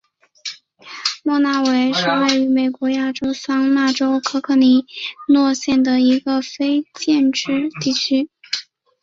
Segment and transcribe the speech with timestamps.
[1.21, 4.83] 莫纳维是位于美国亚利桑那州可可尼
[5.27, 8.27] 诺县的一个非建制地区。